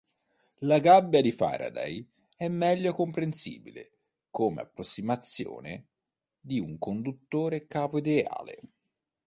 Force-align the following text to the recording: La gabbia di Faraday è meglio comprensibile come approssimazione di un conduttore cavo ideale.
La 0.61 0.79
gabbia 0.79 1.21
di 1.21 1.31
Faraday 1.31 2.03
è 2.35 2.47
meglio 2.47 2.91
comprensibile 2.91 3.97
come 4.31 4.61
approssimazione 4.61 5.89
di 6.39 6.59
un 6.59 6.79
conduttore 6.79 7.67
cavo 7.67 7.99
ideale. 7.99 8.59